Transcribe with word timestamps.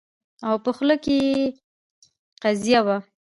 او 0.47 0.55
په 0.63 0.69
خوله 0.75 0.95
کې 1.03 1.15
يې 1.25 1.35
قیضه 2.41 2.79
وي 2.85 2.97